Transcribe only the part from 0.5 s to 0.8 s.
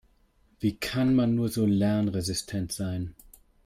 Wie